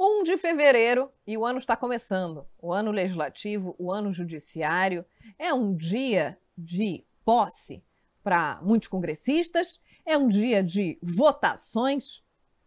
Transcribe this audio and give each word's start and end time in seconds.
Um 0.00 0.22
de 0.22 0.36
fevereiro 0.36 1.10
e 1.26 1.36
o 1.36 1.44
ano 1.44 1.58
está 1.58 1.76
começando. 1.76 2.46
O 2.60 2.72
ano 2.72 2.90
legislativo, 2.90 3.74
o 3.78 3.92
ano 3.92 4.12
judiciário. 4.12 5.04
É 5.38 5.52
um 5.52 5.76
dia 5.76 6.38
de 6.56 7.04
posse 7.24 7.82
para 8.22 8.58
muitos 8.62 8.88
congressistas, 8.88 9.80
é 10.04 10.16
um 10.18 10.28
dia 10.28 10.62
de 10.62 10.98
votações, 11.02 12.22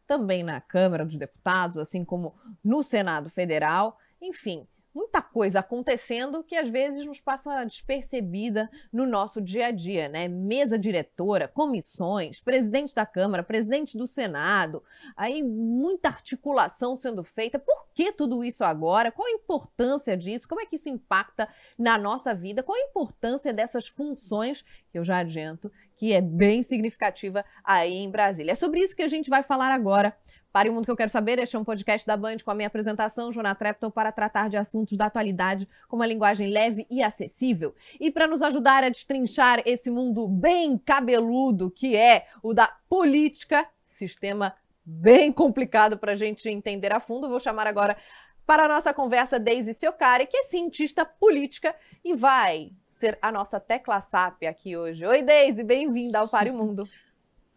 também 0.07 0.43
na 0.43 0.59
Câmara 0.59 1.05
dos 1.05 1.15
Deputados, 1.15 1.77
assim 1.77 2.03
como 2.03 2.35
no 2.63 2.83
Senado 2.83 3.29
Federal. 3.29 3.97
Enfim, 4.21 4.67
muita 4.93 5.21
coisa 5.21 5.59
acontecendo 5.59 6.43
que 6.43 6.55
às 6.55 6.69
vezes 6.69 7.05
nos 7.05 7.19
passa 7.19 7.63
despercebida 7.63 8.69
no 8.91 9.05
nosso 9.05 9.41
dia 9.41 9.67
a 9.67 9.71
dia, 9.71 10.09
né? 10.09 10.27
Mesa 10.27 10.77
diretora, 10.77 11.47
comissões, 11.47 12.39
presidente 12.39 12.93
da 12.93 13.05
Câmara, 13.05 13.43
presidente 13.43 13.97
do 13.97 14.07
Senado, 14.07 14.83
aí 15.15 15.41
muita 15.41 16.09
articulação 16.09 16.95
sendo 16.95 17.23
feita. 17.23 17.57
Por 17.57 17.87
que 17.93 18.11
tudo 18.11 18.43
isso 18.43 18.63
agora? 18.63 19.11
Qual 19.11 19.27
a 19.27 19.31
importância 19.31 20.17
disso? 20.17 20.47
Como 20.47 20.61
é 20.61 20.65
que 20.65 20.75
isso 20.75 20.89
impacta 20.89 21.47
na 21.77 21.97
nossa 21.97 22.33
vida? 22.33 22.63
Qual 22.63 22.77
a 22.77 22.89
importância 22.89 23.53
dessas 23.53 23.87
funções 23.87 24.63
que 24.91 24.97
eu 24.97 25.03
já 25.03 25.19
adianto 25.19 25.71
que 25.95 26.13
é 26.13 26.21
bem 26.21 26.63
significativa 26.63 27.45
aí 27.63 27.93
em 27.93 28.09
Brasília? 28.09 28.51
É 28.51 28.55
sobre 28.55 28.79
isso 28.79 28.95
que 28.95 29.03
a 29.03 29.07
gente 29.07 29.29
vai 29.29 29.43
falar 29.43 29.71
agora. 29.71 30.15
Para 30.51 30.69
o 30.69 30.73
Mundo 30.73 30.83
que 30.83 30.91
eu 30.91 30.97
quero 30.97 31.09
saber, 31.09 31.39
este 31.39 31.55
é 31.55 31.59
um 31.59 31.63
podcast 31.63 32.05
da 32.05 32.17
Band 32.17 32.37
com 32.43 32.51
a 32.51 32.55
minha 32.55 32.67
apresentação, 32.67 33.31
Jonah 33.31 33.55
Trepton, 33.55 33.89
para 33.89 34.11
tratar 34.11 34.49
de 34.49 34.57
assuntos 34.57 34.97
da 34.97 35.05
atualidade 35.05 35.65
com 35.87 35.95
uma 35.95 36.05
linguagem 36.05 36.49
leve 36.49 36.85
e 36.89 37.01
acessível. 37.01 37.73
E 37.97 38.11
para 38.11 38.27
nos 38.27 38.41
ajudar 38.41 38.83
a 38.83 38.89
destrinchar 38.89 39.61
esse 39.65 39.89
mundo 39.89 40.27
bem 40.27 40.77
cabeludo 40.77 41.71
que 41.71 41.95
é 41.95 42.27
o 42.43 42.53
da 42.53 42.67
política, 42.89 43.65
sistema 43.87 44.53
bem 44.83 45.31
complicado 45.31 45.97
para 45.97 46.11
a 46.11 46.17
gente 46.17 46.49
entender 46.49 46.91
a 46.91 46.99
fundo, 46.99 47.29
vou 47.29 47.39
chamar 47.39 47.65
agora 47.65 47.95
para 48.45 48.65
a 48.65 48.67
nossa 48.67 48.93
conversa 48.93 49.39
Daisy 49.39 49.73
Siocari, 49.73 50.27
que 50.27 50.35
é 50.35 50.43
cientista 50.43 51.05
política 51.05 51.73
e 52.03 52.13
vai 52.13 52.73
ser 52.91 53.17
a 53.21 53.31
nossa 53.31 53.57
tecla 53.57 54.01
SAP 54.01 54.43
aqui 54.43 54.75
hoje. 54.75 55.05
Oi, 55.05 55.21
Daisy, 55.21 55.63
bem-vinda 55.63 56.19
ao 56.19 56.27
Pare 56.27 56.49
o 56.49 56.53
Mundo. 56.53 56.85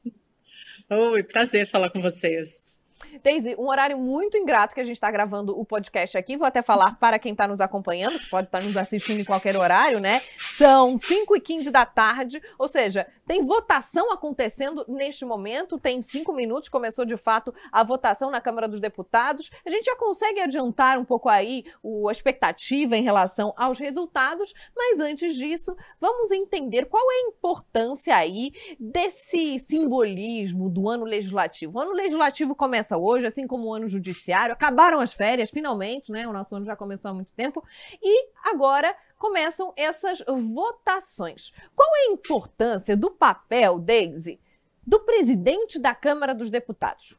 Oi, 0.89 1.25
prazer 1.25 1.67
falar 1.67 1.91
com 1.91 2.01
vocês. 2.01 2.84
Daisy, 3.23 3.55
um 3.59 3.69
horário 3.69 3.99
muito 3.99 4.37
ingrato 4.37 4.75
que 4.75 4.81
a 4.81 4.85
gente 4.85 4.97
está 4.97 5.11
gravando 5.11 5.59
o 5.59 5.65
podcast 5.65 6.17
aqui. 6.17 6.37
Vou 6.37 6.47
até 6.47 6.63
falar 6.63 6.99
para 6.99 7.19
quem 7.19 7.33
está 7.33 7.47
nos 7.47 7.61
acompanhando, 7.61 8.19
que 8.19 8.29
pode 8.29 8.49
estar 8.49 8.61
tá 8.61 8.65
nos 8.65 8.77
assistindo 8.77 9.21
em 9.21 9.25
qualquer 9.25 9.57
horário, 9.57 10.01
né? 10.01 10.23
São 10.39 10.97
5 10.97 11.37
e 11.37 11.41
15 11.41 11.71
da 11.71 11.87
tarde, 11.87 12.43
ou 12.59 12.69
seja, 12.69 13.07
tem 13.27 13.45
votação 13.45 14.13
acontecendo 14.13 14.85
neste 14.89 15.25
momento. 15.25 15.79
Tem 15.79 16.03
cinco 16.03 16.33
minutos, 16.33 16.69
começou 16.69 17.05
de 17.05 17.17
fato 17.17 17.55
a 17.73 17.83
votação 17.83 18.31
na 18.31 18.41
Câmara 18.41 18.69
dos 18.69 18.81
Deputados. 18.81 19.51
A 19.65 19.71
gente 19.71 19.85
já 19.85 19.97
consegue 19.97 20.41
adiantar 20.41 20.99
um 20.99 21.05
pouco 21.05 21.29
aí 21.29 21.65
o, 21.83 22.09
a 22.09 22.13
expectativa 22.13 22.97
em 22.97 23.03
relação 23.03 23.55
aos 23.57 23.79
resultados, 23.79 24.53
mas 24.77 25.01
antes 25.01 25.35
disso, 25.37 25.77
vamos 25.99 26.31
entender 26.31 26.87
qual 26.87 27.03
é 27.11 27.15
a 27.15 27.29
importância 27.29 28.17
aí 28.17 28.53
desse 28.79 29.59
simbolismo 29.59 30.69
do 30.69 30.89
ano 30.89 31.05
legislativo. 31.05 31.79
O 31.79 31.81
ano 31.81 31.93
legislativo 31.93 32.55
começa 32.55 32.97
hoje, 32.97 33.04
assim 33.13 33.47
como 33.47 33.69
o 33.69 33.75
ano 33.75 33.89
judiciário. 33.89 34.53
Acabaram 34.53 35.01
as 35.01 35.13
férias, 35.13 35.51
finalmente, 35.51 36.11
né? 36.11 36.27
O 36.27 36.33
nosso 36.33 36.55
ano 36.55 36.65
já 36.65 36.77
começou 36.77 37.11
há 37.11 37.15
muito 37.15 37.33
tempo. 37.33 37.63
E 38.03 38.29
agora 38.45 38.95
começam 39.19 39.73
essas 39.77 40.23
votações. 40.27 41.53
Qual 41.75 41.89
é 41.97 42.09
a 42.09 42.13
importância 42.13 42.97
do 42.97 43.11
papel, 43.11 43.79
Daisy, 43.79 44.41
do 44.87 45.01
presidente 45.01 45.79
da 45.79 45.95
Câmara 45.95 46.35
dos 46.35 46.51
Deputados? 46.51 47.19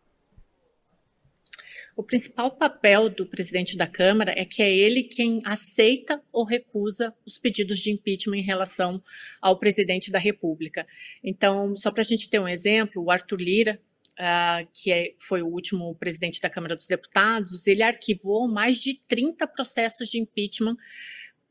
O 1.97 2.03
principal 2.03 2.51
papel 2.51 3.09
do 3.09 3.25
presidente 3.25 3.77
da 3.77 3.87
Câmara 3.87 4.33
é 4.35 4.43
que 4.43 4.61
é 4.61 4.69
ele 4.69 5.03
quem 5.03 5.41
aceita 5.45 6.21
ou 6.29 6.43
recusa 6.43 7.15
os 7.25 7.37
pedidos 7.37 7.79
de 7.79 7.89
impeachment 7.89 8.37
em 8.37 8.43
relação 8.43 9.01
ao 9.41 9.57
presidente 9.57 10.11
da 10.11 10.19
República. 10.19 10.85
Então, 11.23 11.73
só 11.73 11.89
para 11.91 12.01
a 12.01 12.05
gente 12.05 12.29
ter 12.29 12.37
um 12.37 12.49
exemplo, 12.49 13.01
o 13.01 13.09
Arthur 13.09 13.39
Lira, 13.39 13.81
uh, 14.19 14.67
que 14.73 14.91
é, 14.91 15.13
foi 15.17 15.41
o 15.41 15.47
último 15.47 15.93
presidente 15.95 16.41
da 16.41 16.49
Câmara 16.49 16.75
dos 16.75 16.87
Deputados, 16.87 17.67
ele 17.67 17.83
arquivou 17.83 18.47
mais 18.47 18.81
de 18.81 18.99
30 19.07 19.47
processos 19.47 20.09
de 20.09 20.19
impeachment 20.19 20.77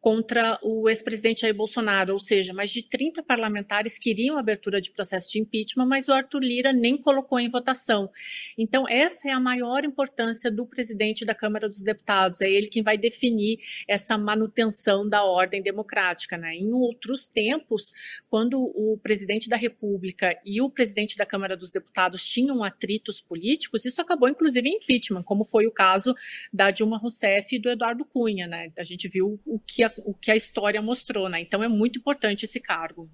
contra 0.04 0.59
o 0.62 0.87
ex-presidente 0.87 1.41
Jair 1.41 1.54
Bolsonaro, 1.54 2.12
ou 2.12 2.19
seja, 2.19 2.53
mais 2.53 2.70
de 2.70 2.82
30 2.82 3.22
parlamentares 3.22 3.98
queriam 3.98 4.37
abertura 4.37 4.78
de 4.78 4.91
processo 4.91 5.32
de 5.32 5.41
impeachment, 5.41 5.87
mas 5.87 6.09
o 6.09 6.12
Arthur 6.12 6.41
Lira 6.41 6.75
nem 6.75 6.94
colocou 6.94 7.41
em 7.41 7.48
votação. 7.48 8.10
Então, 8.59 8.87
essa 8.87 9.31
é 9.31 9.32
a 9.32 9.41
maior 9.41 9.82
importância 9.82 10.50
do 10.50 10.66
presidente 10.66 11.25
da 11.25 11.34
Câmara 11.34 11.70
dos 11.70 11.81
Deputados, 11.81 12.43
é 12.43 12.50
ele 12.50 12.69
quem 12.69 12.82
vai 12.82 12.98
definir 12.98 13.59
essa 13.88 14.19
manutenção 14.19 15.09
da 15.09 15.25
ordem 15.25 15.62
democrática. 15.62 16.37
Né? 16.37 16.54
Em 16.56 16.70
outros 16.70 17.26
tempos, 17.26 17.94
quando 18.28 18.60
o 18.60 18.98
presidente 19.03 19.48
da 19.48 19.56
República 19.56 20.38
e 20.44 20.60
o 20.60 20.69
presidente 20.69 21.16
da 21.16 21.25
Câmara 21.25 21.56
dos 21.56 21.72
Deputados 21.72 22.28
tinham 22.28 22.62
atritos 22.62 23.22
políticos, 23.22 23.87
isso 23.87 24.03
acabou 24.03 24.28
inclusive 24.28 24.69
em 24.69 24.76
impeachment, 24.76 25.22
como 25.22 25.44
foi 25.44 25.66
o 25.66 25.72
caso 25.72 26.14
da 26.53 26.70
Dilma 26.70 26.98
Rousseff 26.98 27.56
e 27.56 27.59
do 27.59 27.70
Eduardo 27.70 28.04
Cunha. 28.04 28.47
Né? 28.47 28.70
A 28.78 28.84
gente 28.84 29.09
viu 29.09 29.41
o 29.47 29.59
que 29.59 29.82
a 29.82 29.94
o 29.99 30.15
que 30.15 30.31
a 30.31 30.37
história 30.37 30.81
mostrou, 30.82 31.28
né? 31.28 31.41
Então 31.41 31.62
é 31.62 31.69
muito 31.69 31.99
importante 31.99 32.44
esse 32.44 32.60
cargo. 32.60 33.10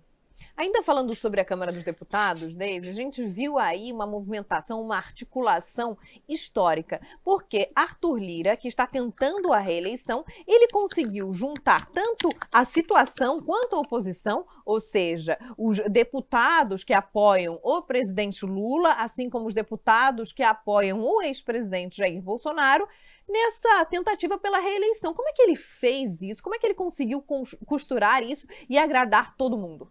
Ainda 0.61 0.83
falando 0.83 1.15
sobre 1.15 1.41
a 1.41 1.45
Câmara 1.45 1.73
dos 1.73 1.83
Deputados, 1.83 2.53
Deise, 2.53 2.91
a 2.91 2.93
gente 2.93 3.25
viu 3.25 3.59
aí 3.59 3.91
uma 3.91 4.07
movimentação, 4.07 4.83
uma 4.83 4.95
articulação 4.95 5.97
histórica, 6.29 7.01
porque 7.25 7.71
Arthur 7.75 8.19
Lira, 8.19 8.59
que 8.59 8.69
está 8.69 8.87
tentando 8.87 9.55
a 9.55 9.59
reeleição, 9.59 10.23
ele 10.47 10.69
conseguiu 10.69 11.33
juntar 11.33 11.87
tanto 11.87 12.29
a 12.53 12.63
situação 12.63 13.41
quanto 13.41 13.75
a 13.75 13.79
oposição, 13.79 14.47
ou 14.67 14.79
seja, 14.79 15.39
os 15.57 15.79
deputados 15.89 16.85
que 16.85 16.93
apoiam 16.93 17.59
o 17.63 17.81
presidente 17.81 18.45
Lula, 18.45 18.93
assim 18.99 19.31
como 19.31 19.47
os 19.47 19.55
deputados 19.55 20.31
que 20.31 20.43
apoiam 20.43 21.01
o 21.01 21.23
ex-presidente 21.23 21.97
Jair 21.97 22.21
Bolsonaro, 22.21 22.87
nessa 23.27 23.83
tentativa 23.87 24.37
pela 24.37 24.61
reeleição. 24.61 25.15
Como 25.15 25.31
é 25.31 25.33
que 25.33 25.41
ele 25.41 25.57
fez 25.57 26.21
isso? 26.21 26.43
Como 26.43 26.55
é 26.55 26.59
que 26.59 26.67
ele 26.67 26.75
conseguiu 26.75 27.25
costurar 27.65 28.23
isso 28.23 28.47
e 28.69 28.77
agradar 28.77 29.35
todo 29.39 29.57
mundo? 29.57 29.91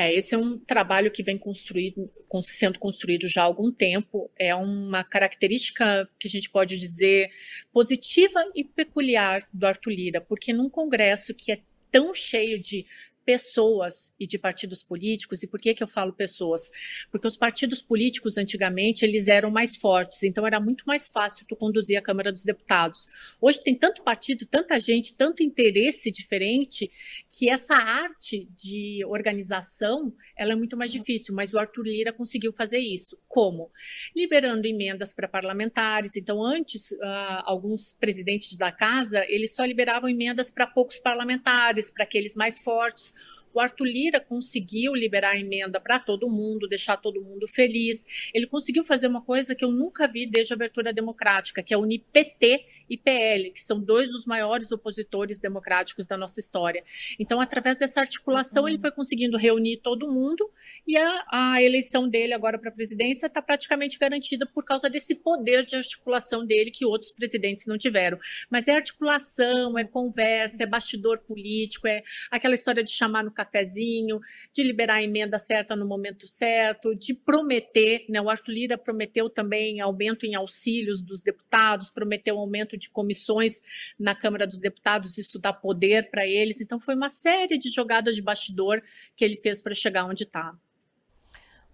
É, 0.00 0.14
esse 0.14 0.32
é 0.32 0.38
um 0.38 0.56
trabalho 0.56 1.10
que 1.10 1.24
vem 1.24 1.36
construído, 1.36 2.08
sendo 2.42 2.78
construído 2.78 3.26
já 3.26 3.42
há 3.42 3.44
algum 3.44 3.72
tempo. 3.72 4.30
É 4.38 4.54
uma 4.54 5.02
característica 5.02 6.08
que 6.20 6.28
a 6.28 6.30
gente 6.30 6.48
pode 6.48 6.76
dizer 6.76 7.32
positiva 7.72 8.40
e 8.54 8.62
peculiar 8.62 9.48
do 9.52 9.66
Arthur 9.66 9.90
Lira, 9.90 10.20
porque 10.20 10.52
num 10.52 10.70
congresso 10.70 11.34
que 11.34 11.50
é 11.50 11.58
tão 11.90 12.14
cheio 12.14 12.60
de 12.60 12.86
pessoas 13.28 14.14
e 14.18 14.26
de 14.26 14.38
partidos 14.38 14.82
políticos. 14.82 15.42
E 15.42 15.46
por 15.46 15.60
que, 15.60 15.74
que 15.74 15.82
eu 15.82 15.86
falo 15.86 16.14
pessoas? 16.14 16.70
Porque 17.10 17.26
os 17.26 17.36
partidos 17.36 17.82
políticos, 17.82 18.38
antigamente, 18.38 19.04
eles 19.04 19.28
eram 19.28 19.50
mais 19.50 19.76
fortes, 19.76 20.22
então 20.22 20.46
era 20.46 20.58
muito 20.58 20.84
mais 20.86 21.08
fácil 21.08 21.44
tu 21.46 21.54
conduzir 21.54 21.98
a 21.98 22.00
Câmara 22.00 22.32
dos 22.32 22.42
Deputados. 22.42 23.06
Hoje 23.38 23.62
tem 23.62 23.74
tanto 23.74 24.02
partido, 24.02 24.46
tanta 24.46 24.78
gente, 24.78 25.14
tanto 25.14 25.42
interesse 25.42 26.10
diferente, 26.10 26.90
que 27.28 27.50
essa 27.50 27.74
arte 27.74 28.48
de 28.56 29.04
organização 29.04 30.14
ela 30.34 30.52
é 30.52 30.56
muito 30.56 30.76
mais 30.76 30.90
difícil, 30.90 31.34
mas 31.34 31.52
o 31.52 31.58
Arthur 31.58 31.82
Lira 31.82 32.12
conseguiu 32.14 32.52
fazer 32.52 32.78
isso. 32.78 33.20
Como? 33.28 33.70
Liberando 34.16 34.66
emendas 34.66 35.12
para 35.12 35.28
parlamentares. 35.28 36.16
Então, 36.16 36.42
antes, 36.42 36.92
uh, 36.92 37.42
alguns 37.42 37.92
presidentes 37.92 38.56
da 38.56 38.72
casa, 38.72 39.26
eles 39.28 39.54
só 39.54 39.64
liberavam 39.64 40.08
emendas 40.08 40.50
para 40.50 40.66
poucos 40.66 40.98
parlamentares, 40.98 41.90
para 41.90 42.04
aqueles 42.04 42.34
mais 42.36 42.60
fortes. 42.60 43.17
O 43.52 43.60
Arthur 43.60 43.86
Lira 43.86 44.20
conseguiu 44.20 44.94
liberar 44.94 45.34
a 45.34 45.40
emenda 45.40 45.80
para 45.80 45.98
todo 45.98 46.28
mundo, 46.28 46.68
deixar 46.68 46.96
todo 46.96 47.22
mundo 47.22 47.46
feliz. 47.48 48.04
Ele 48.32 48.46
conseguiu 48.46 48.84
fazer 48.84 49.06
uma 49.06 49.22
coisa 49.22 49.54
que 49.54 49.64
eu 49.64 49.70
nunca 49.70 50.06
vi 50.06 50.26
desde 50.26 50.52
a 50.52 50.56
abertura 50.56 50.92
democrática, 50.92 51.62
que 51.62 51.74
é 51.74 51.78
unir 51.78 52.04
PT 52.12 52.64
e 52.88 52.96
PL, 52.96 53.50
que 53.50 53.60
são 53.60 53.80
dois 53.80 54.10
dos 54.10 54.26
maiores 54.26 54.72
opositores 54.72 55.38
democráticos 55.38 56.06
da 56.06 56.16
nossa 56.16 56.40
história. 56.40 56.84
Então, 57.18 57.40
através 57.40 57.78
dessa 57.78 58.00
articulação, 58.00 58.62
uhum. 58.62 58.68
ele 58.68 58.78
foi 58.78 58.90
conseguindo 58.90 59.36
reunir 59.36 59.78
todo 59.78 60.10
mundo 60.10 60.50
e 60.86 60.96
a, 60.96 61.24
a 61.30 61.62
eleição 61.62 62.08
dele 62.08 62.32
agora 62.32 62.58
para 62.58 62.70
a 62.70 62.72
presidência 62.72 63.26
está 63.26 63.42
praticamente 63.42 63.98
garantida 63.98 64.46
por 64.46 64.64
causa 64.64 64.88
desse 64.88 65.16
poder 65.16 65.66
de 65.66 65.76
articulação 65.76 66.46
dele 66.46 66.70
que 66.70 66.86
outros 66.86 67.12
presidentes 67.12 67.66
não 67.66 67.76
tiveram. 67.76 68.18
Mas 68.50 68.68
é 68.68 68.72
articulação, 68.72 69.78
é 69.78 69.84
conversa, 69.84 70.62
é 70.62 70.66
bastidor 70.66 71.18
político, 71.18 71.86
é 71.86 72.02
aquela 72.30 72.54
história 72.54 72.82
de 72.82 72.90
chamar 72.90 73.22
no 73.22 73.30
cafezinho, 73.30 74.18
de 74.52 74.62
liberar 74.62 74.94
a 74.94 75.02
emenda 75.02 75.38
certa 75.38 75.76
no 75.76 75.86
momento 75.86 76.26
certo, 76.26 76.94
de 76.94 77.12
prometer. 77.12 78.06
Né? 78.08 78.20
O 78.20 78.30
Arthur 78.30 78.52
Lira 78.52 78.78
prometeu 78.78 79.28
também 79.28 79.80
aumento 79.80 80.24
em 80.24 80.34
auxílios 80.34 81.02
dos 81.02 81.20
deputados, 81.20 81.90
prometeu 81.90 82.38
aumento 82.38 82.77
de 82.78 82.90
comissões 82.90 83.60
na 83.98 84.14
Câmara 84.14 84.46
dos 84.46 84.60
Deputados, 84.60 85.18
isso 85.18 85.38
dá 85.38 85.52
poder 85.52 86.10
para 86.10 86.26
eles. 86.26 86.60
Então, 86.60 86.80
foi 86.80 86.94
uma 86.94 87.08
série 87.08 87.58
de 87.58 87.68
jogadas 87.68 88.14
de 88.14 88.22
bastidor 88.22 88.82
que 89.16 89.24
ele 89.24 89.36
fez 89.36 89.60
para 89.60 89.74
chegar 89.74 90.04
onde 90.04 90.22
está. 90.22 90.56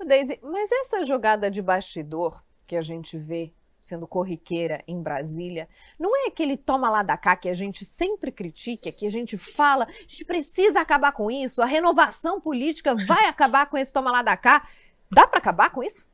Daisy, 0.04 0.38
mas 0.42 0.70
essa 0.72 1.04
jogada 1.04 1.50
de 1.50 1.62
bastidor 1.62 2.42
que 2.66 2.76
a 2.76 2.80
gente 2.80 3.16
vê 3.16 3.52
sendo 3.84 4.06
corriqueira 4.06 4.82
em 4.88 5.02
Brasília, 5.02 5.68
não 5.98 6.16
é 6.16 6.28
aquele 6.28 6.56
toma 6.56 6.88
lá 6.88 7.02
da 7.02 7.18
cá 7.18 7.36
que 7.36 7.50
a 7.50 7.54
gente 7.54 7.84
sempre 7.84 8.32
critica, 8.32 8.90
que 8.90 9.06
a 9.06 9.10
gente 9.10 9.36
fala, 9.36 9.84
a 9.84 10.08
gente 10.08 10.24
precisa 10.24 10.80
acabar 10.80 11.12
com 11.12 11.30
isso, 11.30 11.60
a 11.60 11.66
renovação 11.66 12.40
política 12.40 12.94
vai 12.94 13.26
acabar 13.26 13.66
com 13.66 13.76
esse 13.76 13.92
toma 13.92 14.10
lá 14.10 14.22
da 14.22 14.38
cá. 14.38 14.66
Dá 15.12 15.28
para 15.28 15.38
acabar 15.38 15.68
com 15.68 15.82
isso? 15.82 16.08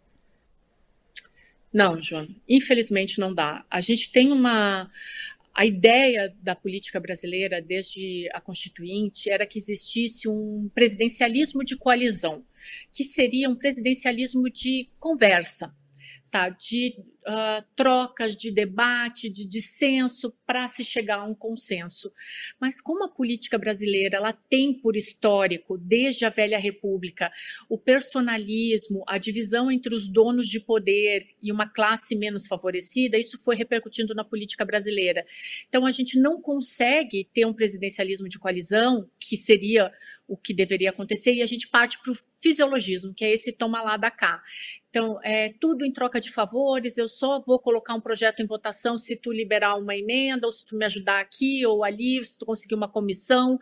Não, 1.72 2.00
João, 2.02 2.28
infelizmente 2.48 3.20
não 3.20 3.32
dá. 3.32 3.64
A 3.70 3.80
gente 3.80 4.10
tem 4.10 4.32
uma. 4.32 4.90
A 5.52 5.66
ideia 5.66 6.34
da 6.42 6.54
política 6.54 7.00
brasileira, 7.00 7.60
desde 7.60 8.28
a 8.32 8.40
Constituinte, 8.40 9.28
era 9.28 9.46
que 9.46 9.58
existisse 9.58 10.28
um 10.28 10.70
presidencialismo 10.74 11.64
de 11.64 11.76
coalizão, 11.76 12.44
que 12.92 13.04
seria 13.04 13.48
um 13.48 13.56
presidencialismo 13.56 14.48
de 14.48 14.88
conversa, 14.98 15.74
tá? 16.30 16.48
de 16.48 16.94
uh, 17.26 17.64
trocas, 17.74 18.36
de 18.36 18.50
debate, 18.50 19.28
de 19.28 19.46
dissenso 19.46 20.32
para 20.46 20.66
se 20.66 20.84
chegar 20.84 21.18
a 21.20 21.24
um 21.24 21.34
consenso. 21.34 22.12
Mas 22.60 22.80
como 22.80 23.04
a 23.04 23.08
política 23.08 23.58
brasileira 23.58 24.16
ela 24.16 24.32
tem 24.32 24.72
por 24.72 24.96
histórico, 24.96 25.76
desde 25.76 26.24
a 26.24 26.28
velha 26.28 26.58
república, 26.58 27.30
o 27.68 27.76
personalismo, 27.76 29.02
a 29.06 29.18
divisão 29.18 29.70
entre 29.70 29.94
os 29.94 30.08
donos 30.08 30.46
de 30.46 30.60
poder 30.60 31.26
e 31.42 31.50
uma 31.50 31.68
classe 31.68 32.14
menos 32.16 32.46
favorecida, 32.46 33.18
isso 33.18 33.42
foi 33.42 33.56
repercutindo 33.56 34.14
na 34.14 34.24
política 34.24 34.64
brasileira. 34.64 35.26
Então 35.68 35.84
a 35.86 35.92
gente 35.92 36.18
não 36.18 36.40
consegue 36.40 37.28
ter 37.32 37.44
um 37.44 37.52
presidencialismo 37.52 38.28
de 38.28 38.38
coalizão, 38.38 39.08
que 39.18 39.36
seria 39.36 39.92
o 40.30 40.36
que 40.36 40.54
deveria 40.54 40.90
acontecer, 40.90 41.34
e 41.34 41.42
a 41.42 41.46
gente 41.46 41.66
parte 41.66 41.98
para 42.00 42.12
o 42.12 42.18
fisiologismo, 42.40 43.12
que 43.12 43.24
é 43.24 43.32
esse 43.32 43.50
toma 43.50 43.82
lá 43.82 43.96
da 43.96 44.12
cá. 44.12 44.40
Então, 44.90 45.20
é 45.22 45.50
tudo 45.60 45.84
em 45.84 45.92
troca 45.92 46.20
de 46.20 46.32
favores, 46.32 46.98
eu 46.98 47.08
só 47.08 47.40
vou 47.40 47.60
colocar 47.60 47.94
um 47.94 48.00
projeto 48.00 48.42
em 48.42 48.46
votação 48.46 48.98
se 48.98 49.14
tu 49.14 49.30
liberar 49.32 49.76
uma 49.76 49.94
emenda, 49.96 50.48
ou 50.48 50.52
se 50.52 50.66
tu 50.66 50.76
me 50.76 50.84
ajudar 50.84 51.20
aqui 51.20 51.64
ou 51.64 51.84
ali, 51.84 52.22
se 52.24 52.36
tu 52.36 52.44
conseguir 52.44 52.74
uma 52.74 52.88
comissão. 52.88 53.56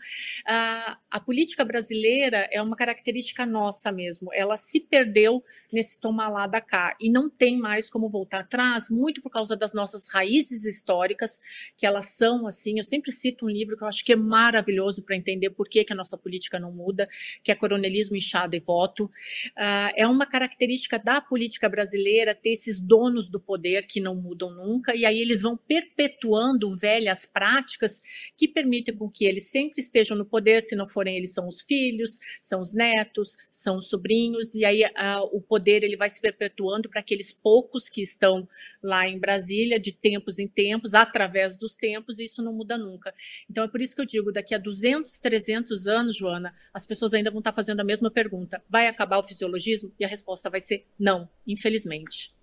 Ah, 0.47 0.99
a 1.11 1.21
política 1.21 1.67
brasileira 1.67 2.49
é 2.51 2.63
uma 2.63 2.75
característica 2.75 3.45
nossa 3.45 3.93
mesmo, 3.93 4.33
ela 4.33 4.57
se 4.57 4.81
perdeu 4.81 5.45
nesse 5.71 6.01
tomar 6.01 6.31
lá 6.31 6.47
da 6.47 6.63
cá, 6.63 6.97
e 6.99 7.11
não 7.13 7.29
tem 7.29 7.59
mais 7.59 7.91
como 7.91 8.09
voltar 8.09 8.41
atrás, 8.41 8.89
muito 8.89 9.21
por 9.21 9.29
causa 9.31 9.55
das 9.55 9.75
nossas 9.75 10.09
raízes 10.09 10.65
históricas, 10.65 11.41
que 11.77 11.85
elas 11.85 12.07
são 12.07 12.47
assim, 12.47 12.79
eu 12.79 12.85
sempre 12.85 13.13
cito 13.13 13.45
um 13.45 13.51
livro 13.51 13.77
que 13.77 13.85
eu 13.85 13.89
acho 13.89 14.03
que 14.03 14.15
é 14.15 14.17
maravilhoso 14.17 15.03
para 15.03 15.15
entender 15.15 15.51
por 15.51 15.69
que, 15.69 15.85
que 15.85 15.93
a 15.93 15.97
nossa 15.97 16.17
política 16.17 16.59
não 16.59 16.73
muda, 16.73 17.07
que 17.43 17.53
é 17.53 17.55
Coronelismo, 17.55 18.17
Inchada 18.17 18.57
e 18.57 18.61
Voto. 18.61 19.11
Ah, 19.55 19.93
é 19.95 20.07
uma 20.07 20.25
característica 20.25 20.99
da 20.99 21.18
política 21.21 21.69
brasileira 21.69 22.35
ter 22.35 22.51
esses 22.51 22.81
donos 22.81 23.29
do 23.29 23.41
poder 23.41 23.87
que 23.87 24.01
não 24.01 24.15
mudam 24.15 24.51
nunca, 24.55 24.95
e 24.95 25.05
aí 25.05 25.21
eles 25.21 25.43
vão 25.43 25.57
perpetuando 25.57 26.77
velhas 26.77 27.27
práticas 27.27 28.01
que 28.37 28.49
permitem 28.49 28.97
com 28.97 29.11
que 29.11 29.25
eles 29.25 29.51
sempre 29.51 29.81
estejam 29.81 30.17
no 30.17 30.25
poder, 30.25 30.61
se 30.61 30.77
não 30.77 30.87
forem 30.87 31.17
eles 31.17 31.33
são 31.33 31.49
os 31.49 31.63
filhos, 31.63 32.19
são 32.41 32.61
os 32.61 32.73
netos, 32.73 33.37
são 33.51 33.79
os 33.79 33.89
sobrinhos, 33.89 34.55
e 34.55 34.65
aí 34.65 34.85
uh, 34.85 35.25
o 35.33 35.41
poder 35.41 35.83
ele 35.83 35.97
vai 35.97 36.11
se 36.11 36.21
perpetuando 36.21 36.89
para 36.89 37.01
aqueles 37.01 37.33
poucos 37.33 37.89
que 37.89 38.03
estão 38.03 38.49
lá 38.83 39.09
em 39.09 39.19
Brasília, 39.19 39.79
de 39.79 39.93
tempos 39.93 40.39
em 40.39 40.47
tempos, 40.47 40.95
através 40.95 41.57
dos 41.57 41.77
tempos, 41.77 42.19
e 42.19 42.25
isso 42.25 42.43
não 42.43 42.53
muda 42.53 42.79
nunca. 42.79 43.13
Então 43.51 43.65
é 43.65 43.69
por 43.69 43.81
isso 43.81 43.95
que 43.95 44.01
eu 44.01 44.07
digo, 44.07 44.33
daqui 44.33 44.55
a 44.55 44.59
200, 44.59 45.19
300 45.19 45.87
anos, 45.87 46.17
Joana, 46.17 46.55
as 46.73 46.87
pessoas 46.87 47.15
ainda 47.15 47.31
vão 47.31 47.41
estar 47.41 47.53
fazendo 47.53 47.81
a 47.81 47.85
mesma 47.85 48.11
pergunta, 48.11 48.63
vai 48.69 48.87
acabar 48.87 49.19
o 49.19 49.23
fisiologismo? 49.23 49.93
E 49.99 50.05
a 50.05 50.09
resposta 50.09 50.49
vai 50.51 50.61
ser 50.61 50.87
não, 50.99 51.08
infelizmente. 51.47 52.35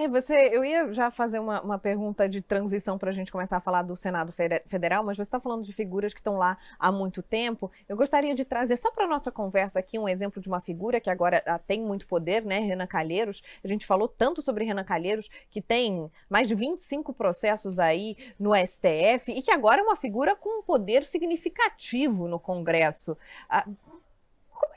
É, 0.00 0.08
você, 0.08 0.34
eu 0.50 0.64
ia 0.64 0.90
já 0.94 1.10
fazer 1.10 1.38
uma, 1.38 1.60
uma 1.60 1.78
pergunta 1.78 2.26
de 2.26 2.40
transição 2.40 2.96
para 2.96 3.10
a 3.10 3.12
gente 3.12 3.30
começar 3.30 3.58
a 3.58 3.60
falar 3.60 3.82
do 3.82 3.94
Senado 3.94 4.32
Federal, 4.64 5.04
mas 5.04 5.18
você 5.18 5.24
está 5.24 5.38
falando 5.38 5.62
de 5.62 5.74
figuras 5.74 6.14
que 6.14 6.20
estão 6.20 6.38
lá 6.38 6.56
há 6.78 6.90
muito 6.90 7.22
tempo. 7.22 7.70
Eu 7.86 7.98
gostaria 7.98 8.34
de 8.34 8.42
trazer 8.42 8.78
só 8.78 8.90
para 8.90 9.06
nossa 9.06 9.30
conversa 9.30 9.78
aqui 9.78 9.98
um 9.98 10.08
exemplo 10.08 10.40
de 10.40 10.48
uma 10.48 10.58
figura 10.58 11.00
que 11.02 11.10
agora 11.10 11.42
ah, 11.44 11.58
tem 11.58 11.82
muito 11.82 12.06
poder, 12.06 12.46
né? 12.46 12.60
Renan 12.60 12.86
Calheiros. 12.86 13.42
A 13.62 13.68
gente 13.68 13.84
falou 13.84 14.08
tanto 14.08 14.40
sobre 14.40 14.64
Renan 14.64 14.84
Calheiros, 14.84 15.28
que 15.50 15.60
tem 15.60 16.10
mais 16.30 16.48
de 16.48 16.54
25 16.54 17.12
processos 17.12 17.78
aí 17.78 18.16
no 18.38 18.52
STF 18.54 19.30
e 19.30 19.42
que 19.42 19.50
agora 19.50 19.82
é 19.82 19.84
uma 19.84 19.96
figura 19.96 20.34
com 20.34 20.60
um 20.60 20.62
poder 20.62 21.04
significativo 21.04 22.26
no 22.26 22.40
Congresso. 22.40 23.18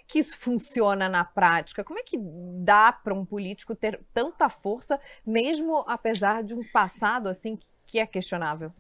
Ah, 0.04 0.08
que 0.08 0.20
isso 0.20 0.38
funciona 0.38 1.10
na 1.10 1.24
prática? 1.24 1.84
Como 1.84 2.00
é 2.00 2.04
que 2.04 2.18
dá 2.64 2.92
para 2.92 3.14
um 3.14 3.26
político 3.26 3.76
ter 3.76 4.02
tanta 4.14 4.50
força, 4.50 5.00
mesmo 5.26 5.84
apesar 5.88 6.44
de 6.44 6.54
um 6.54 6.64
passado 6.64 7.28
assim 7.30 7.58
que 7.86 8.00
é 8.00 8.06
questionável? 8.08 8.74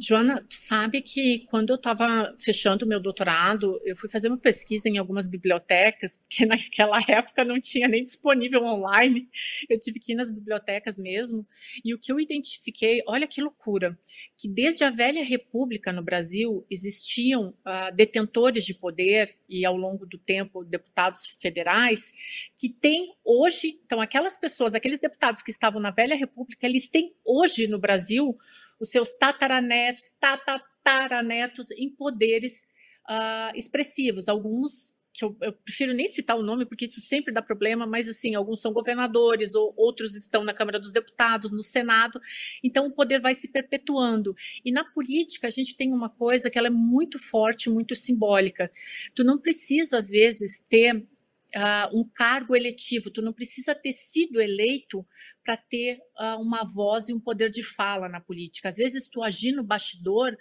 Joana, 0.00 0.40
tu 0.40 0.54
sabe 0.54 1.02
que 1.02 1.40
quando 1.46 1.70
eu 1.70 1.76
estava 1.76 2.32
fechando 2.38 2.84
o 2.84 2.88
meu 2.88 3.00
doutorado, 3.00 3.80
eu 3.84 3.96
fui 3.96 4.08
fazer 4.08 4.28
uma 4.28 4.38
pesquisa 4.38 4.88
em 4.88 4.96
algumas 4.96 5.26
bibliotecas, 5.26 6.18
porque 6.22 6.46
naquela 6.46 7.00
época 7.08 7.44
não 7.44 7.60
tinha 7.60 7.88
nem 7.88 8.04
disponível 8.04 8.62
online, 8.62 9.28
eu 9.68 9.78
tive 9.78 9.98
que 9.98 10.12
ir 10.12 10.14
nas 10.14 10.30
bibliotecas 10.30 10.98
mesmo, 10.98 11.44
e 11.84 11.92
o 11.92 11.98
que 11.98 12.12
eu 12.12 12.20
identifiquei, 12.20 13.02
olha 13.08 13.26
que 13.26 13.40
loucura, 13.40 13.98
que 14.36 14.48
desde 14.48 14.84
a 14.84 14.90
velha 14.90 15.24
república 15.24 15.92
no 15.92 16.02
Brasil 16.02 16.64
existiam 16.70 17.48
uh, 17.48 17.94
detentores 17.94 18.64
de 18.64 18.74
poder, 18.74 19.36
e 19.48 19.66
ao 19.66 19.76
longo 19.76 20.06
do 20.06 20.16
tempo 20.16 20.62
deputados 20.62 21.26
federais, 21.40 22.12
que 22.56 22.68
têm 22.68 23.14
hoje, 23.24 23.80
então 23.84 24.00
aquelas 24.00 24.36
pessoas, 24.36 24.74
aqueles 24.74 25.00
deputados 25.00 25.42
que 25.42 25.50
estavam 25.50 25.82
na 25.82 25.90
velha 25.90 26.14
república, 26.14 26.64
eles 26.66 26.88
têm 26.88 27.16
hoje 27.24 27.66
no 27.66 27.80
Brasil 27.80 28.38
os 28.80 28.90
seus 28.90 29.12
tataranetos, 29.16 30.04
tatataranetos 30.20 31.70
em 31.72 31.90
poderes 31.90 32.62
uh, 33.08 33.56
expressivos. 33.56 34.28
Alguns 34.28 34.96
que 35.18 35.24
eu, 35.24 35.36
eu, 35.42 35.52
prefiro 35.52 35.92
nem 35.92 36.06
citar 36.06 36.38
o 36.38 36.42
nome, 36.42 36.64
porque 36.64 36.84
isso 36.84 37.00
sempre 37.00 37.34
dá 37.34 37.42
problema, 37.42 37.84
mas 37.86 38.08
assim, 38.08 38.36
alguns 38.36 38.60
são 38.60 38.72
governadores, 38.72 39.54
ou 39.54 39.74
outros 39.76 40.14
estão 40.14 40.44
na 40.44 40.54
Câmara 40.54 40.78
dos 40.78 40.92
Deputados, 40.92 41.50
no 41.50 41.62
Senado, 41.62 42.20
então 42.62 42.86
o 42.86 42.92
poder 42.92 43.20
vai 43.20 43.34
se 43.34 43.48
perpetuando. 43.50 44.34
E 44.64 44.70
na 44.70 44.84
política 44.84 45.48
a 45.48 45.50
gente 45.50 45.76
tem 45.76 45.92
uma 45.92 46.08
coisa 46.08 46.48
que 46.48 46.56
ela 46.56 46.68
é 46.68 46.70
muito 46.70 47.18
forte, 47.18 47.68
muito 47.68 47.96
simbólica. 47.96 48.70
Tu 49.12 49.24
não 49.24 49.38
precisa, 49.38 49.98
às 49.98 50.08
vezes, 50.08 50.60
ter 50.68 50.96
uh, 50.96 51.98
um 51.98 52.04
cargo 52.04 52.54
eletivo, 52.54 53.10
tu 53.10 53.20
não 53.20 53.32
precisa 53.32 53.74
ter 53.74 53.92
sido 53.92 54.40
eleito 54.40 55.04
para 55.48 55.56
ter 55.56 55.96
uh, 56.20 56.42
uma 56.42 56.62
voz 56.62 57.08
e 57.08 57.14
um 57.14 57.18
poder 57.18 57.48
de 57.48 57.62
fala 57.62 58.06
na 58.06 58.20
política. 58.20 58.68
Às 58.68 58.76
vezes, 58.76 59.08
tu 59.08 59.22
agir 59.22 59.52
no 59.52 59.64
bastidor 59.64 60.36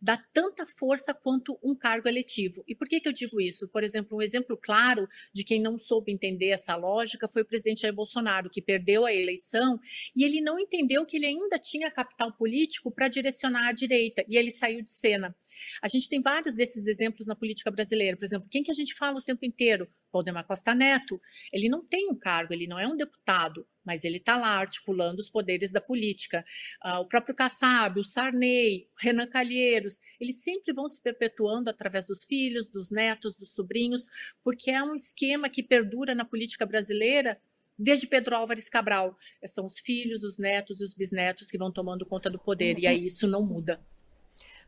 dá 0.00 0.16
tanta 0.32 0.64
força 0.64 1.12
quanto 1.12 1.58
um 1.64 1.74
cargo 1.74 2.08
eletivo. 2.08 2.62
E 2.68 2.72
por 2.72 2.86
que, 2.86 3.00
que 3.00 3.08
eu 3.08 3.12
digo 3.12 3.40
isso? 3.40 3.68
Por 3.70 3.82
exemplo, 3.82 4.18
um 4.18 4.22
exemplo 4.22 4.56
claro 4.56 5.08
de 5.34 5.42
quem 5.42 5.60
não 5.60 5.76
soube 5.76 6.12
entender 6.12 6.50
essa 6.50 6.76
lógica 6.76 7.26
foi 7.26 7.42
o 7.42 7.44
presidente 7.44 7.80
Jair 7.80 7.92
Bolsonaro, 7.92 8.48
que 8.48 8.62
perdeu 8.62 9.04
a 9.04 9.12
eleição 9.12 9.80
e 10.14 10.22
ele 10.22 10.40
não 10.40 10.60
entendeu 10.60 11.04
que 11.04 11.16
ele 11.16 11.26
ainda 11.26 11.58
tinha 11.58 11.90
capital 11.90 12.32
político 12.32 12.92
para 12.92 13.08
direcionar 13.08 13.66
à 13.66 13.72
direita 13.72 14.24
e 14.28 14.36
ele 14.36 14.52
saiu 14.52 14.80
de 14.80 14.90
cena. 14.90 15.34
A 15.82 15.88
gente 15.88 16.08
tem 16.08 16.20
vários 16.20 16.54
desses 16.54 16.86
exemplos 16.86 17.26
na 17.26 17.34
política 17.34 17.70
brasileira. 17.70 18.16
Por 18.16 18.24
exemplo, 18.24 18.48
quem 18.48 18.62
que 18.62 18.70
a 18.70 18.74
gente 18.74 18.94
fala 18.94 19.18
o 19.18 19.22
tempo 19.22 19.44
inteiro? 19.44 19.88
Valdemar 20.12 20.46
Costa 20.46 20.74
Neto. 20.74 21.20
Ele 21.52 21.68
não 21.68 21.84
tem 21.84 22.08
um 22.08 22.14
cargo, 22.14 22.52
ele 22.52 22.66
não 22.66 22.78
é 22.78 22.86
um 22.86 22.96
deputado, 22.96 23.66
mas 23.84 24.04
ele 24.04 24.18
está 24.18 24.36
lá 24.36 24.58
articulando 24.58 25.20
os 25.20 25.30
poderes 25.30 25.70
da 25.70 25.80
política. 25.80 26.44
Uh, 26.84 27.00
o 27.00 27.08
próprio 27.08 27.34
Kassab, 27.34 27.98
o 27.98 28.04
Sarney, 28.04 28.88
Renan 28.98 29.26
Calheiros, 29.26 29.98
eles 30.20 30.42
sempre 30.42 30.72
vão 30.72 30.88
se 30.88 31.02
perpetuando 31.02 31.70
através 31.70 32.06
dos 32.06 32.24
filhos, 32.24 32.68
dos 32.68 32.90
netos, 32.90 33.36
dos 33.36 33.54
sobrinhos, 33.54 34.08
porque 34.42 34.70
é 34.70 34.82
um 34.82 34.94
esquema 34.94 35.48
que 35.48 35.62
perdura 35.62 36.14
na 36.14 36.24
política 36.24 36.64
brasileira 36.66 37.40
desde 37.78 38.06
Pedro 38.06 38.36
Álvares 38.36 38.68
Cabral. 38.68 39.16
São 39.46 39.66
os 39.66 39.78
filhos, 39.78 40.22
os 40.22 40.38
netos 40.38 40.80
e 40.80 40.84
os 40.84 40.94
bisnetos 40.94 41.50
que 41.50 41.58
vão 41.58 41.72
tomando 41.72 42.06
conta 42.06 42.30
do 42.30 42.38
poder, 42.38 42.78
e 42.78 42.86
aí 42.86 43.04
isso 43.04 43.26
não 43.26 43.44
muda. 43.44 43.80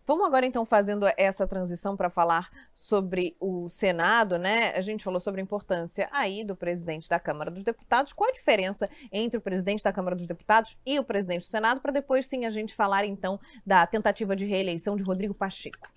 Vamos 0.07 0.27
agora 0.27 0.45
então 0.45 0.67
fazendo 0.67 1.07
essa 1.17 1.47
transição 1.47 1.97
para 1.97 2.11
falar 2.11 2.51
sobre 2.75 3.35
o 3.41 3.71
Senado, 3.71 4.39
né? 4.39 4.71
A 4.73 4.83
gente 4.83 5.03
falou 5.03 5.19
sobre 5.19 5.41
a 5.41 5.45
importância 5.45 6.11
aí 6.13 6.45
do 6.45 6.55
presidente 6.55 7.09
da 7.09 7.19
Câmara 7.19 7.51
dos 7.51 7.63
Deputados. 7.63 8.13
Qual 8.13 8.29
a 8.29 8.33
diferença 8.33 8.89
entre 9.11 9.39
o 9.39 9.41
presidente 9.41 9.83
da 9.83 9.93
Câmara 9.95 10.15
dos 10.15 10.27
Deputados 10.27 10.77
e 10.85 10.99
o 10.99 11.05
presidente 11.05 11.41
do 11.41 11.49
Senado? 11.49 11.81
Para 11.81 11.91
depois 11.91 12.27
sim 12.27 12.45
a 12.45 12.51
gente 12.51 12.75
falar 12.75 13.07
então 13.07 13.41
da 13.65 13.87
tentativa 13.87 14.37
de 14.37 14.45
reeleição 14.45 14.95
de 14.95 15.03
Rodrigo 15.03 15.33
Pacheco. 15.33 15.89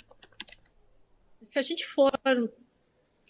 Se 1.41 1.59
a 1.59 1.61
gente 1.61 1.85
for 1.85 2.11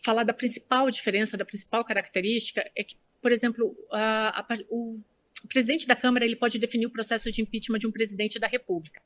falar 0.06 0.24
da 0.24 0.34
principal 0.34 0.92
diferença, 0.92 1.36
da 1.36 1.44
principal 1.44 1.84
característica, 1.84 2.64
é 2.76 2.84
que, 2.84 2.98
por 3.20 3.32
exemplo, 3.32 3.76
a, 3.92 4.42
a, 4.42 4.46
o 4.70 5.00
o 5.44 5.48
presidente 5.48 5.88
da 5.88 5.96
Câmara 5.96 6.26
ele 6.26 6.36
pode 6.36 6.58
definir 6.58 6.88
o 6.88 6.90
processo 6.90 7.32
de 7.32 7.42
impeachment 7.42 7.80
de 7.80 7.88
um 7.88 7.92
presidente 7.92 8.40
da 8.40 8.48
República. 8.48 9.02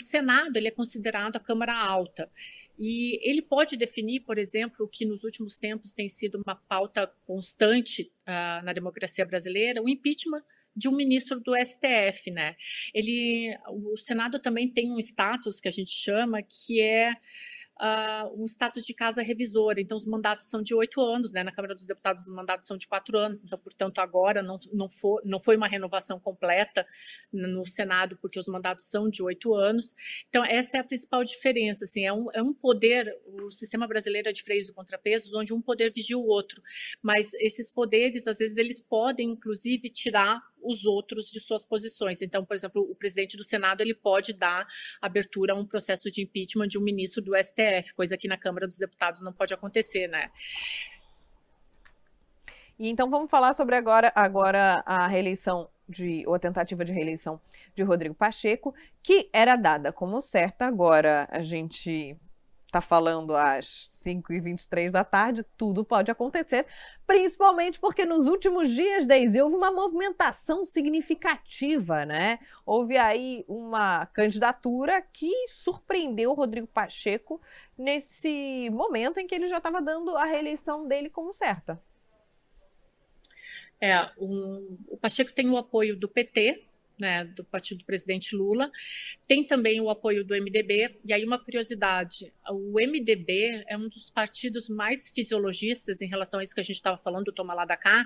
O 0.00 0.02
Senado 0.02 0.56
ele 0.56 0.68
é 0.68 0.70
considerado 0.70 1.36
a 1.36 1.40
Câmara 1.40 1.74
Alta. 1.74 2.30
E 2.78 3.20
ele 3.28 3.42
pode 3.42 3.76
definir, 3.76 4.20
por 4.20 4.38
exemplo, 4.38 4.86
o 4.86 4.88
que 4.88 5.04
nos 5.04 5.22
últimos 5.22 5.56
tempos 5.56 5.92
tem 5.92 6.08
sido 6.08 6.42
uma 6.44 6.54
pauta 6.54 7.06
constante 7.26 8.10
uh, 8.22 8.64
na 8.64 8.72
democracia 8.72 9.24
brasileira, 9.26 9.82
o 9.82 9.88
impeachment 9.88 10.42
de 10.74 10.88
um 10.88 10.92
ministro 10.92 11.38
do 11.40 11.52
STF, 11.54 12.30
né? 12.30 12.56
Ele, 12.94 13.54
o 13.68 13.96
Senado 13.98 14.38
também 14.38 14.66
tem 14.66 14.90
um 14.90 14.98
status 14.98 15.60
que 15.60 15.68
a 15.68 15.72
gente 15.72 15.90
chama 15.90 16.42
que 16.42 16.80
é 16.80 17.14
uh, 17.80 18.40
um 18.40 18.44
status 18.44 18.84
de 18.84 18.92
casa 18.94 19.22
revisora. 19.22 19.80
Então, 19.80 19.96
os 19.96 20.06
mandatos 20.06 20.48
são 20.48 20.62
de 20.62 20.74
oito 20.74 21.00
anos, 21.00 21.32
né? 21.32 21.42
Na 21.42 21.52
Câmara 21.52 21.74
dos 21.74 21.86
Deputados, 21.86 22.26
os 22.26 22.34
mandatos 22.34 22.66
são 22.66 22.76
de 22.76 22.86
quatro 22.86 23.18
anos. 23.18 23.44
Então, 23.44 23.58
portanto, 23.58 23.98
agora 23.98 24.42
não, 24.42 24.58
não, 24.72 24.88
for, 24.88 25.22
não 25.24 25.40
foi 25.40 25.56
uma 25.56 25.66
renovação 25.66 26.20
completa 26.20 26.86
no 27.32 27.64
Senado, 27.64 28.18
porque 28.20 28.38
os 28.38 28.46
mandatos 28.46 28.88
são 28.88 29.08
de 29.08 29.22
oito 29.22 29.54
anos. 29.54 29.96
Então, 30.28 30.44
essa 30.44 30.76
é 30.76 30.80
a 30.80 30.84
principal 30.84 31.24
diferença. 31.24 31.84
Assim, 31.84 32.04
é, 32.04 32.12
um, 32.12 32.28
é 32.32 32.42
um 32.42 32.52
poder, 32.52 33.16
o 33.26 33.50
sistema 33.50 33.86
brasileiro 33.88 34.28
é 34.28 34.32
de 34.32 34.42
freios 34.42 34.68
e 34.68 34.74
contrapesos, 34.74 35.34
onde 35.34 35.54
um 35.54 35.62
poder 35.62 35.90
vigia 35.92 36.18
o 36.18 36.26
outro. 36.26 36.62
Mas 37.02 37.32
esses 37.34 37.70
poderes, 37.70 38.26
às 38.26 38.38
vezes, 38.38 38.56
eles 38.58 38.80
podem, 38.80 39.30
inclusive, 39.30 39.88
tirar 39.88 40.40
os 40.62 40.84
outros 40.84 41.30
de 41.30 41.40
suas 41.40 41.64
posições. 41.64 42.22
Então, 42.22 42.44
por 42.44 42.54
exemplo, 42.54 42.82
o 42.82 42.94
presidente 42.94 43.36
do 43.36 43.44
Senado 43.44 43.80
ele 43.80 43.94
pode 43.94 44.32
dar 44.32 44.66
abertura 45.00 45.52
a 45.52 45.56
um 45.56 45.66
processo 45.66 46.10
de 46.10 46.22
impeachment 46.22 46.68
de 46.68 46.78
um 46.78 46.82
ministro 46.82 47.22
do 47.22 47.34
STF, 47.36 47.60
coisa 47.94 48.16
que 48.16 48.28
na 48.28 48.36
Câmara 48.36 48.66
dos 48.66 48.78
Deputados 48.78 49.22
não 49.22 49.32
pode 49.32 49.52
acontecer, 49.54 50.06
né? 50.08 50.30
E 52.78 52.88
então 52.88 53.10
vamos 53.10 53.30
falar 53.30 53.52
sobre 53.52 53.76
agora, 53.76 54.10
agora 54.14 54.82
a 54.86 55.06
reeleição 55.06 55.68
de, 55.88 56.24
ou 56.26 56.34
a 56.34 56.38
tentativa 56.38 56.84
de 56.84 56.92
reeleição 56.92 57.40
de 57.74 57.82
Rodrigo 57.82 58.14
Pacheco, 58.14 58.74
que 59.02 59.28
era 59.32 59.56
dada 59.56 59.92
como 59.92 60.20
certa, 60.20 60.66
agora 60.66 61.28
a 61.30 61.42
gente 61.42 62.16
está 62.70 62.80
falando 62.80 63.36
às 63.36 63.66
5h23 63.66 64.90
da 64.90 65.04
tarde, 65.04 65.44
tudo 65.56 65.84
pode 65.84 66.10
acontecer, 66.10 66.66
principalmente 67.06 67.78
porque 67.78 68.04
nos 68.04 68.26
últimos 68.26 68.70
dias, 68.70 69.06
Daisy, 69.06 69.40
houve 69.40 69.56
uma 69.56 69.70
movimentação 69.70 70.64
significativa, 70.64 72.06
né? 72.06 72.38
Houve 72.64 72.96
aí 72.96 73.44
uma 73.48 74.06
candidatura 74.06 75.02
que 75.02 75.30
surpreendeu 75.48 76.30
o 76.30 76.34
Rodrigo 76.34 76.66
Pacheco 76.68 77.40
nesse 77.76 78.70
momento 78.70 79.18
em 79.18 79.26
que 79.26 79.34
ele 79.34 79.48
já 79.48 79.58
estava 79.58 79.82
dando 79.82 80.16
a 80.16 80.24
reeleição 80.24 80.86
dele 80.86 81.10
como 81.10 81.34
certa. 81.34 81.80
É, 83.80 83.98
um, 84.18 84.76
o 84.88 84.96
Pacheco 84.96 85.32
tem 85.32 85.48
o 85.48 85.56
apoio 85.56 85.96
do 85.96 86.08
PT, 86.08 86.66
né, 87.00 87.24
do 87.24 87.44
partido 87.44 87.78
do 87.78 87.84
presidente 87.84 88.36
Lula. 88.36 88.70
Tem 89.26 89.44
também 89.44 89.80
o 89.80 89.90
apoio 89.90 90.24
do 90.24 90.34
MDB. 90.34 90.98
E 91.04 91.12
aí, 91.12 91.24
uma 91.24 91.38
curiosidade: 91.38 92.32
o 92.48 92.74
MDB 92.74 93.64
é 93.66 93.76
um 93.76 93.88
dos 93.88 94.10
partidos 94.10 94.68
mais 94.68 95.08
fisiologistas 95.08 96.00
em 96.00 96.08
relação 96.08 96.40
a 96.40 96.42
isso 96.42 96.54
que 96.54 96.60
a 96.60 96.64
gente 96.64 96.76
estava 96.76 96.98
falando, 96.98 97.26
do 97.26 97.32
Toma 97.32 97.54
lá 97.54 97.64
da 97.64 97.76
cá. 97.76 98.04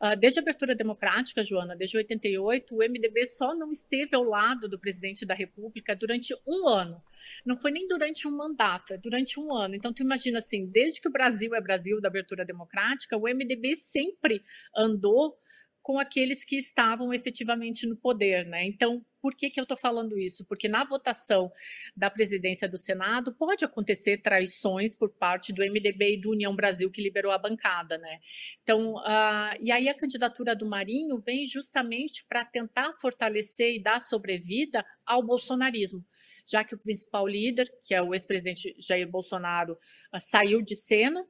Uh, 0.00 0.16
desde 0.18 0.38
a 0.40 0.42
abertura 0.42 0.74
democrática, 0.74 1.42
Joana, 1.42 1.76
desde 1.76 1.96
88, 1.96 2.74
o 2.74 2.78
MDB 2.78 3.24
só 3.26 3.54
não 3.54 3.70
esteve 3.70 4.14
ao 4.14 4.24
lado 4.24 4.68
do 4.68 4.78
presidente 4.78 5.24
da 5.24 5.34
República 5.34 5.94
durante 5.94 6.34
um 6.46 6.68
ano. 6.68 7.02
Não 7.44 7.56
foi 7.56 7.70
nem 7.70 7.86
durante 7.86 8.26
um 8.28 8.36
mandato, 8.36 8.92
é 8.94 8.98
durante 8.98 9.38
um 9.40 9.54
ano. 9.54 9.74
Então, 9.74 9.92
tu 9.92 10.02
imagina 10.02 10.38
assim: 10.38 10.66
desde 10.66 11.00
que 11.00 11.08
o 11.08 11.12
Brasil 11.12 11.54
é 11.54 11.60
Brasil 11.60 12.00
da 12.00 12.08
abertura 12.08 12.44
democrática, 12.44 13.16
o 13.16 13.22
MDB 13.22 13.76
sempre 13.76 14.42
andou 14.76 15.38
com 15.84 15.98
aqueles 15.98 16.46
que 16.46 16.56
estavam 16.56 17.12
efetivamente 17.12 17.86
no 17.86 17.94
poder, 17.94 18.46
né? 18.46 18.64
Então, 18.64 19.04
por 19.20 19.34
que, 19.34 19.50
que 19.50 19.60
eu 19.60 19.64
estou 19.64 19.76
falando 19.76 20.18
isso? 20.18 20.46
Porque 20.46 20.66
na 20.66 20.82
votação 20.82 21.52
da 21.94 22.08
presidência 22.08 22.66
do 22.66 22.78
Senado 22.78 23.34
pode 23.34 23.66
acontecer 23.66 24.16
traições 24.16 24.94
por 24.94 25.10
parte 25.10 25.52
do 25.52 25.60
MDB 25.62 26.14
e 26.14 26.20
do 26.22 26.30
União 26.30 26.56
Brasil 26.56 26.90
que 26.90 27.02
liberou 27.02 27.30
a 27.30 27.36
bancada, 27.36 27.98
né? 27.98 28.18
Então, 28.62 28.94
uh, 28.94 29.54
e 29.60 29.70
aí 29.70 29.86
a 29.86 29.94
candidatura 29.94 30.56
do 30.56 30.66
Marinho 30.66 31.20
vem 31.20 31.46
justamente 31.46 32.24
para 32.26 32.46
tentar 32.46 32.90
fortalecer 32.94 33.74
e 33.74 33.82
dar 33.82 34.00
sobrevida 34.00 34.82
ao 35.04 35.22
bolsonarismo, 35.22 36.02
já 36.46 36.64
que 36.64 36.74
o 36.74 36.78
principal 36.78 37.28
líder, 37.28 37.70
que 37.82 37.94
é 37.94 38.00
o 38.00 38.14
ex-presidente 38.14 38.74
Jair 38.78 39.06
Bolsonaro, 39.06 39.74
uh, 40.14 40.18
saiu 40.18 40.62
de 40.62 40.74
cena 40.74 41.26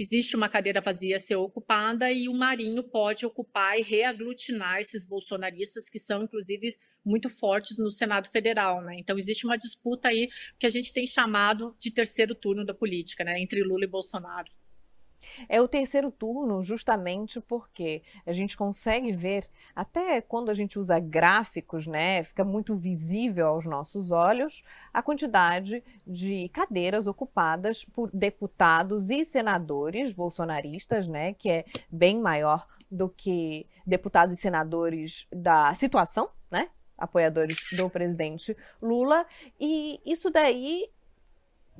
existe 0.00 0.34
uma 0.34 0.48
cadeira 0.48 0.80
vazia 0.80 1.16
a 1.16 1.20
ser 1.20 1.36
ocupada 1.36 2.10
e 2.10 2.26
o 2.26 2.32
Marinho 2.32 2.82
pode 2.82 3.26
ocupar 3.26 3.78
e 3.78 3.82
reaglutinar 3.82 4.78
esses 4.78 5.04
bolsonaristas 5.04 5.90
que 5.90 5.98
são, 5.98 6.22
inclusive, 6.22 6.74
muito 7.04 7.28
fortes 7.28 7.76
no 7.76 7.90
Senado 7.90 8.30
Federal, 8.30 8.82
né? 8.82 8.96
Então 8.98 9.18
existe 9.18 9.44
uma 9.44 9.58
disputa 9.58 10.08
aí 10.08 10.30
que 10.58 10.64
a 10.64 10.70
gente 10.70 10.90
tem 10.94 11.06
chamado 11.06 11.76
de 11.78 11.90
terceiro 11.90 12.34
turno 12.34 12.64
da 12.64 12.72
política, 12.72 13.24
né? 13.24 13.38
Entre 13.42 13.62
Lula 13.62 13.84
e 13.84 13.88
Bolsonaro. 13.88 14.50
É 15.48 15.60
o 15.60 15.68
terceiro 15.68 16.10
turno, 16.10 16.62
justamente 16.62 17.40
porque 17.40 18.02
a 18.26 18.32
gente 18.32 18.56
consegue 18.56 19.12
ver, 19.12 19.48
até 19.74 20.20
quando 20.20 20.50
a 20.50 20.54
gente 20.54 20.78
usa 20.78 20.98
gráficos, 20.98 21.86
né, 21.86 22.22
fica 22.22 22.44
muito 22.44 22.74
visível 22.74 23.48
aos 23.48 23.66
nossos 23.66 24.10
olhos 24.10 24.62
a 24.92 25.02
quantidade 25.02 25.82
de 26.06 26.48
cadeiras 26.50 27.06
ocupadas 27.06 27.84
por 27.84 28.10
deputados 28.12 29.10
e 29.10 29.24
senadores 29.24 30.12
bolsonaristas, 30.12 31.08
né, 31.08 31.34
que 31.34 31.50
é 31.50 31.64
bem 31.90 32.18
maior 32.18 32.66
do 32.90 33.08
que 33.08 33.66
deputados 33.86 34.34
e 34.34 34.36
senadores 34.36 35.26
da 35.32 35.72
situação, 35.74 36.28
né, 36.50 36.68
apoiadores 36.98 37.64
do 37.76 37.88
presidente 37.88 38.56
Lula. 38.82 39.24
E 39.58 40.00
isso 40.04 40.30
daí 40.30 40.90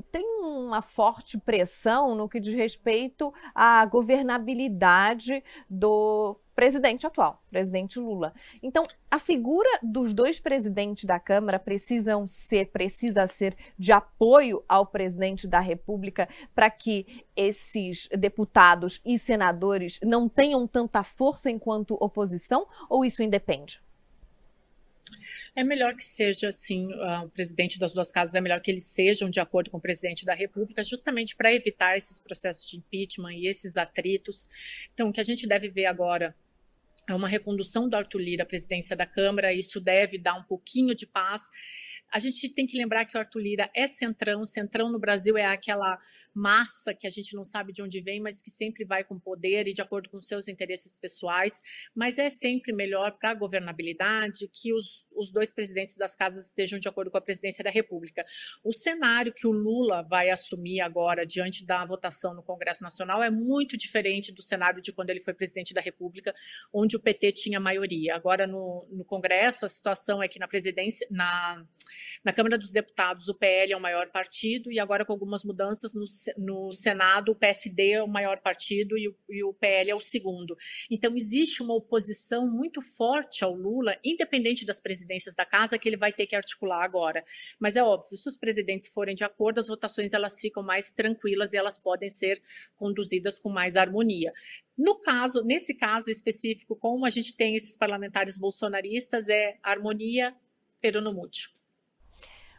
tem 0.00 0.24
uma 0.40 0.82
forte 0.82 1.38
pressão 1.38 2.14
no 2.14 2.28
que 2.28 2.40
diz 2.40 2.54
respeito 2.54 3.32
à 3.54 3.84
governabilidade 3.86 5.42
do 5.68 6.38
presidente 6.54 7.06
atual, 7.06 7.42
presidente 7.50 7.98
Lula. 7.98 8.34
Então, 8.62 8.84
a 9.10 9.18
figura 9.18 9.68
dos 9.82 10.12
dois 10.12 10.38
presidentes 10.38 11.04
da 11.04 11.18
Câmara 11.18 11.58
precisam 11.58 12.26
ser, 12.26 12.66
precisa 12.66 13.26
ser 13.26 13.56
de 13.78 13.92
apoio 13.92 14.62
ao 14.68 14.84
presidente 14.84 15.48
da 15.48 15.58
República 15.58 16.28
para 16.54 16.68
que 16.68 17.24
esses 17.34 18.08
deputados 18.08 19.00
e 19.04 19.18
senadores 19.18 19.98
não 20.02 20.28
tenham 20.28 20.66
tanta 20.66 21.02
força 21.02 21.50
enquanto 21.50 21.96
oposição 21.98 22.66
ou 22.88 23.04
isso 23.04 23.22
independe? 23.22 23.80
É 25.54 25.64
melhor 25.64 25.94
que 25.94 26.04
seja 26.04 26.48
assim, 26.48 26.86
uh, 26.94 27.24
o 27.24 27.30
presidente 27.30 27.78
das 27.78 27.92
duas 27.92 28.12
casas 28.12 28.34
é 28.34 28.40
melhor 28.40 28.60
que 28.60 28.70
eles 28.70 28.84
sejam 28.84 29.28
de 29.28 29.40
acordo 29.40 29.70
com 29.70 29.78
o 29.78 29.80
presidente 29.80 30.24
da 30.24 30.34
República, 30.34 30.82
justamente 30.84 31.34
para 31.36 31.52
evitar 31.52 31.96
esses 31.96 32.20
processos 32.20 32.68
de 32.68 32.76
impeachment 32.76 33.34
e 33.34 33.46
esses 33.46 33.76
atritos. 33.76 34.48
Então, 34.94 35.08
o 35.08 35.12
que 35.12 35.20
a 35.20 35.24
gente 35.24 35.46
deve 35.46 35.68
ver 35.68 35.86
agora 35.86 36.34
é 37.08 37.14
uma 37.14 37.28
recondução 37.28 37.88
do 37.88 37.96
Arthur 37.96 38.20
Lira 38.20 38.42
à 38.44 38.46
presidência 38.46 38.94
da 38.94 39.06
Câmara, 39.06 39.52
isso 39.52 39.80
deve 39.80 40.18
dar 40.18 40.34
um 40.34 40.44
pouquinho 40.44 40.94
de 40.94 41.06
paz. 41.06 41.42
A 42.12 42.18
gente 42.18 42.48
tem 42.48 42.66
que 42.66 42.76
lembrar 42.76 43.04
que 43.04 43.16
o 43.16 43.20
Arthur 43.20 43.40
Lira 43.40 43.70
é 43.74 43.86
centrão, 43.86 44.44
centrão 44.44 44.90
no 44.90 44.98
Brasil 44.98 45.36
é 45.36 45.46
aquela 45.46 45.98
massa 46.34 46.94
que 46.94 47.06
a 47.06 47.10
gente 47.10 47.34
não 47.34 47.44
sabe 47.44 47.72
de 47.72 47.82
onde 47.82 48.00
vem, 48.00 48.20
mas 48.20 48.40
que 48.40 48.50
sempre 48.50 48.84
vai 48.84 49.04
com 49.04 49.18
poder 49.18 49.66
e 49.68 49.74
de 49.74 49.82
acordo 49.82 50.08
com 50.08 50.20
seus 50.20 50.48
interesses 50.48 50.96
pessoais, 50.96 51.60
mas 51.94 52.18
é 52.18 52.30
sempre 52.30 52.72
melhor 52.72 53.12
para 53.18 53.30
a 53.30 53.34
governabilidade 53.34 54.48
que 54.52 54.72
os, 54.72 55.06
os 55.12 55.32
dois 55.32 55.50
presidentes 55.50 55.96
das 55.96 56.14
casas 56.14 56.46
estejam 56.46 56.78
de 56.78 56.88
acordo 56.88 57.10
com 57.10 57.18
a 57.18 57.20
presidência 57.20 57.64
da 57.64 57.70
República. 57.70 58.24
O 58.64 58.72
cenário 58.72 59.32
que 59.32 59.46
o 59.46 59.52
Lula 59.52 60.02
vai 60.02 60.30
assumir 60.30 60.80
agora 60.80 61.26
diante 61.26 61.66
da 61.66 61.84
votação 61.84 62.34
no 62.34 62.42
Congresso 62.42 62.82
Nacional 62.82 63.22
é 63.22 63.30
muito 63.30 63.76
diferente 63.76 64.32
do 64.32 64.42
cenário 64.42 64.82
de 64.82 64.92
quando 64.92 65.10
ele 65.10 65.20
foi 65.20 65.34
presidente 65.34 65.74
da 65.74 65.80
República, 65.80 66.34
onde 66.72 66.96
o 66.96 67.00
PT 67.00 67.32
tinha 67.32 67.60
maioria. 67.60 68.14
Agora 68.14 68.46
no, 68.46 68.86
no 68.90 69.04
Congresso 69.04 69.64
a 69.64 69.68
situação 69.68 70.22
é 70.22 70.28
que 70.28 70.38
na 70.38 70.48
presidência, 70.48 71.06
na, 71.10 71.64
na 72.24 72.32
Câmara 72.32 72.58
dos 72.58 72.70
Deputados 72.70 73.28
o 73.28 73.34
PL 73.34 73.72
é 73.72 73.76
o 73.76 73.80
maior 73.80 74.10
partido 74.10 74.70
e 74.70 74.78
agora 74.78 75.04
com 75.04 75.12
algumas 75.12 75.44
mudanças 75.44 75.94
no 76.36 76.72
Senado, 76.72 77.32
o 77.32 77.34
PSD 77.34 77.92
é 77.92 78.02
o 78.02 78.08
maior 78.08 78.40
partido 78.40 78.96
e 78.98 79.08
o, 79.08 79.16
e 79.28 79.44
o 79.44 79.52
PL 79.52 79.90
é 79.90 79.94
o 79.94 80.00
segundo. 80.00 80.56
Então, 80.90 81.14
existe 81.14 81.62
uma 81.62 81.74
oposição 81.74 82.46
muito 82.50 82.80
forte 82.80 83.44
ao 83.44 83.54
Lula, 83.54 83.96
independente 84.04 84.64
das 84.64 84.80
presidências 84.80 85.34
da 85.34 85.44
casa, 85.44 85.78
que 85.78 85.88
ele 85.88 85.96
vai 85.96 86.12
ter 86.12 86.26
que 86.26 86.36
articular 86.36 86.82
agora. 86.82 87.24
Mas 87.58 87.76
é 87.76 87.82
óbvio, 87.82 88.16
se 88.16 88.28
os 88.28 88.36
presidentes 88.36 88.88
forem 88.88 89.14
de 89.14 89.24
acordo, 89.24 89.58
as 89.58 89.68
votações 89.68 90.12
elas 90.12 90.40
ficam 90.40 90.62
mais 90.62 90.90
tranquilas 90.90 91.52
e 91.52 91.56
elas 91.56 91.78
podem 91.78 92.08
ser 92.08 92.42
conduzidas 92.76 93.38
com 93.38 93.48
mais 93.48 93.76
harmonia. 93.76 94.32
No 94.76 94.94
caso, 94.94 95.44
nesse 95.44 95.74
caso 95.74 96.10
específico, 96.10 96.74
como 96.74 97.04
a 97.04 97.10
gente 97.10 97.36
tem 97.36 97.54
esses 97.54 97.76
parlamentares 97.76 98.38
bolsonaristas, 98.38 99.28
é 99.28 99.58
harmonia 99.62 100.34
peronomútil. 100.80 101.50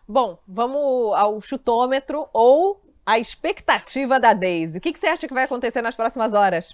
Bom, 0.08 0.38
vamos 0.48 1.16
ao 1.16 1.40
chutômetro 1.40 2.28
ou 2.34 2.91
a 3.12 3.20
expectativa 3.20 4.18
da 4.22 4.34
Daisy. 4.34 4.78
O 4.78 4.82
que, 4.82 4.94
que 4.94 4.98
você 5.00 5.08
acha 5.08 5.28
que 5.28 5.34
vai 5.34 5.44
acontecer 5.44 5.82
nas 5.82 5.96
próximas 5.96 6.34
horas? 6.34 6.74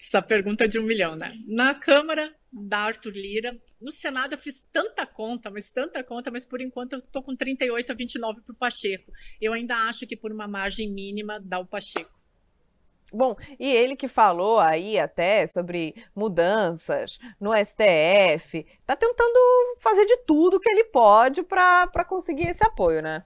Essa 0.00 0.20
pergunta 0.20 0.64
é 0.64 0.66
de 0.66 0.76
um 0.80 0.82
milhão, 0.82 1.14
né? 1.14 1.32
Na 1.46 1.72
Câmara, 1.72 2.34
da 2.52 2.78
Arthur 2.78 3.12
Lira. 3.12 3.56
No 3.80 3.92
Senado 3.92 4.32
eu 4.34 4.38
fiz 4.38 4.66
tanta 4.72 5.06
conta, 5.06 5.52
mas 5.52 5.70
tanta 5.70 6.02
conta, 6.02 6.32
mas 6.32 6.44
por 6.44 6.60
enquanto 6.60 6.94
eu 6.94 7.00
tô 7.00 7.22
com 7.22 7.36
38 7.36 7.92
a 7.92 7.94
29 7.94 8.40
para 8.40 8.52
o 8.52 8.56
Pacheco. 8.56 9.12
Eu 9.40 9.52
ainda 9.52 9.76
acho 9.86 10.04
que 10.04 10.16
por 10.16 10.32
uma 10.32 10.48
margem 10.48 10.92
mínima 10.92 11.38
dá 11.40 11.60
o 11.60 11.64
Pacheco. 11.66 12.10
Bom, 13.12 13.36
e 13.56 13.70
ele 13.70 13.94
que 13.94 14.08
falou 14.08 14.58
aí 14.58 14.98
até 14.98 15.46
sobre 15.46 15.94
mudanças 16.12 17.20
no 17.40 17.52
STF, 17.54 18.66
tá 18.84 18.96
tentando 18.96 19.38
fazer 19.78 20.06
de 20.06 20.16
tudo 20.26 20.58
que 20.58 20.68
ele 20.68 20.84
pode 20.86 21.44
para 21.44 22.04
conseguir 22.04 22.48
esse 22.48 22.66
apoio, 22.66 23.00
né? 23.00 23.24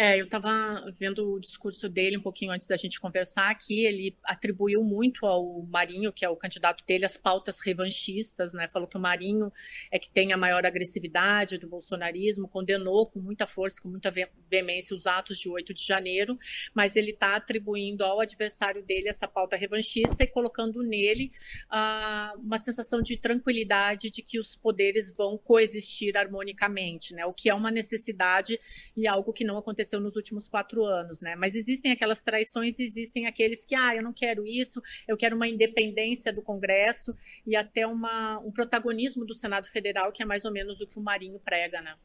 É, 0.00 0.16
eu 0.16 0.26
estava 0.26 0.48
vendo 0.96 1.34
o 1.34 1.40
discurso 1.40 1.88
dele 1.88 2.16
um 2.16 2.20
pouquinho 2.20 2.52
antes 2.52 2.68
da 2.68 2.76
gente 2.76 3.00
conversar 3.00 3.50
aqui. 3.50 3.84
Ele 3.84 4.16
atribuiu 4.22 4.84
muito 4.84 5.26
ao 5.26 5.62
Marinho, 5.62 6.12
que 6.12 6.24
é 6.24 6.28
o 6.28 6.36
candidato 6.36 6.84
dele, 6.86 7.04
as 7.04 7.16
pautas 7.16 7.58
revanchistas, 7.58 8.52
né? 8.52 8.68
Falou 8.68 8.86
que 8.86 8.96
o 8.96 9.00
Marinho 9.00 9.52
é 9.90 9.98
que 9.98 10.08
tem 10.08 10.32
a 10.32 10.36
maior 10.36 10.64
agressividade 10.64 11.58
do 11.58 11.66
bolsonarismo, 11.66 12.46
condenou 12.46 13.08
com 13.08 13.18
muita 13.18 13.44
força, 13.44 13.82
com 13.82 13.88
muita 13.88 14.08
veemência 14.48 14.94
os 14.94 15.04
atos 15.04 15.36
de 15.36 15.48
8 15.48 15.74
de 15.74 15.84
janeiro, 15.84 16.38
mas 16.72 16.94
ele 16.94 17.10
está 17.10 17.34
atribuindo 17.34 18.04
ao 18.04 18.20
adversário 18.20 18.84
dele 18.84 19.08
essa 19.08 19.26
pauta 19.26 19.56
revanchista 19.56 20.22
e 20.22 20.28
colocando 20.28 20.80
nele 20.80 21.32
uh, 21.72 22.38
uma 22.38 22.58
sensação 22.58 23.02
de 23.02 23.16
tranquilidade 23.16 24.12
de 24.12 24.22
que 24.22 24.38
os 24.38 24.54
poderes 24.54 25.12
vão 25.16 25.36
coexistir 25.36 26.16
harmonicamente, 26.16 27.16
né? 27.16 27.26
O 27.26 27.32
que 27.32 27.50
é 27.50 27.54
uma 27.54 27.72
necessidade 27.72 28.60
e 28.96 29.04
algo 29.04 29.32
que 29.32 29.42
não 29.42 29.58
aconteceu 29.58 29.87
aconteceu 29.88 30.00
nos 30.00 30.16
últimos 30.16 30.48
quatro 30.48 30.84
anos, 30.84 31.20
né? 31.20 31.34
Mas 31.34 31.54
existem 31.54 31.90
aquelas 31.90 32.22
traições, 32.22 32.78
existem 32.78 33.26
aqueles 33.26 33.64
que, 33.64 33.74
ah, 33.74 33.96
eu 33.96 34.02
não 34.02 34.12
quero 34.12 34.46
isso, 34.46 34.82
eu 35.06 35.16
quero 35.16 35.34
uma 35.34 35.48
independência 35.48 36.32
do 36.32 36.42
Congresso 36.42 37.16
e 37.46 37.56
até 37.56 37.86
uma, 37.86 38.38
um 38.40 38.52
protagonismo 38.52 39.24
do 39.24 39.34
Senado 39.34 39.66
Federal, 39.68 40.12
que 40.12 40.22
é 40.22 40.26
mais 40.26 40.44
ou 40.44 40.52
menos 40.52 40.80
o 40.80 40.86
que 40.86 40.98
o 40.98 41.02
Marinho 41.02 41.40
prega, 41.40 41.80
né? 41.80 41.96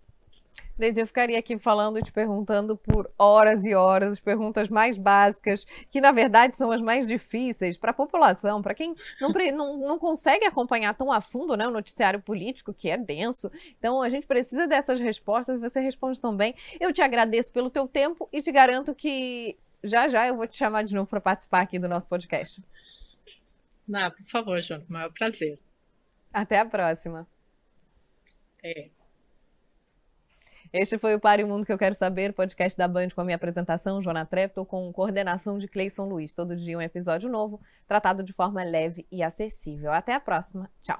Deise, 0.78 1.02
eu 1.02 1.08
ficaria 1.08 1.38
aqui 1.38 1.58
falando 1.58 2.00
e 2.00 2.02
te 2.02 2.12
perguntando 2.12 2.76
por 2.76 3.12
horas 3.18 3.64
e 3.64 3.76
horas 3.76 4.14
as 4.14 4.20
perguntas 4.20 4.70
mais 4.70 4.98
básicas, 4.98 5.66
que 5.92 6.02
na 6.02 6.12
verdade 6.12 6.56
são 6.56 6.72
as 6.72 6.82
mais 6.82 7.08
difíceis 7.08 7.78
para 7.78 7.92
a 7.92 7.94
população, 7.94 8.62
para 8.62 8.74
quem 8.74 8.96
não, 9.22 9.32
não, 9.32 9.78
não, 9.78 10.00
consegue 10.00 10.46
acompanhar 10.46 10.94
tão 10.96 11.12
a 11.12 11.22
fundo 11.22 11.56
né, 11.56 11.68
o 11.68 11.72
noticiário 11.72 12.20
político, 12.20 12.74
que 12.74 12.90
é 12.90 12.98
denso. 12.98 13.52
Então 13.78 14.02
a 14.02 14.10
gente 14.10 14.26
precisa 14.26 14.68
dessas 14.68 15.00
respostas 15.00 15.58
e 15.58 15.62
você 15.62 15.80
responde 15.80 16.20
tão 16.20 16.36
bem. 16.36 16.56
Eu 16.80 16.92
te 16.92 17.02
agradeço 17.02 17.52
pelo 17.52 17.70
teu 17.70 17.88
tempo 17.88 18.28
e 18.32 18.42
te 18.42 18.52
garanto 18.52 18.96
que 18.96 19.56
já 19.84 20.08
já 20.08 20.28
eu 20.28 20.36
vou 20.36 20.48
te 20.48 20.58
chamar 20.58 20.84
de 20.84 20.96
novo 20.96 21.08
para 21.08 21.22
participar 21.22 21.62
aqui 21.62 21.78
do 21.78 21.88
nosso 21.88 22.08
podcast. 22.08 22.64
Não, 23.88 24.10
por 24.10 24.26
favor, 24.26 24.60
João, 24.60 24.82
é 24.82 24.92
maior 24.92 25.12
prazer. 25.12 25.60
Até 26.34 26.60
a 26.60 26.66
próxima. 26.66 27.28
É. 28.64 28.90
Este 30.74 30.98
foi 30.98 31.14
o 31.14 31.20
Pare 31.20 31.44
o 31.44 31.48
Mundo 31.48 31.68
que 31.68 31.72
eu 31.72 31.78
quero 31.78 31.94
saber, 31.94 32.34
podcast 32.34 32.76
da 32.76 32.88
Band 32.88 33.10
com 33.14 33.22
a 33.22 33.24
minha 33.24 33.36
apresentação, 33.36 34.02
Joana 34.02 34.26
Trepto, 34.26 34.66
com 34.66 34.92
coordenação 34.92 35.60
de 35.60 35.68
Cleison 35.68 36.06
Luiz. 36.06 36.34
Todo 36.34 36.56
dia 36.56 36.76
um 36.76 36.82
episódio 36.82 37.30
novo, 37.30 37.62
tratado 37.88 38.24
de 38.24 38.34
forma 38.34 38.64
leve 38.64 39.06
e 39.12 39.22
acessível. 39.22 39.92
Até 39.94 40.16
a 40.16 40.20
próxima. 40.20 40.68
Tchau. 40.82 41.00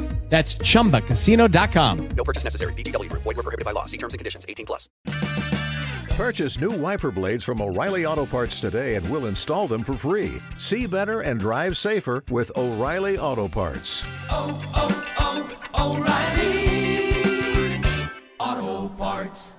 That's 0.31 0.55
ChumbaCasino.com. 0.55 2.09
No 2.15 2.23
purchase 2.23 2.45
necessary. 2.45 2.73
VGW. 2.73 3.11
Void 3.11 3.25
were 3.25 3.43
prohibited 3.43 3.65
by 3.65 3.73
law. 3.73 3.83
See 3.85 3.97
terms 3.97 4.13
and 4.13 4.19
conditions. 4.19 4.45
18 4.47 4.65
plus. 4.65 4.89
Purchase 6.15 6.59
new 6.59 6.71
wiper 6.71 7.11
blades 7.11 7.43
from 7.43 7.61
O'Reilly 7.61 8.05
Auto 8.05 8.25
Parts 8.25 8.61
today 8.61 8.95
and 8.95 9.09
we'll 9.09 9.25
install 9.25 9.67
them 9.67 9.83
for 9.83 9.93
free. 9.93 10.41
See 10.57 10.87
better 10.87 11.21
and 11.21 11.39
drive 11.39 11.75
safer 11.75 12.23
with 12.29 12.51
O'Reilly 12.55 13.17
Auto 13.17 13.47
Parts. 13.49 14.03
Oh, 14.29 14.57
oh, 14.75 15.47
oh, 15.75 15.97
O'Reilly 15.97 17.81
Auto 18.39 18.87
Parts. 18.95 19.53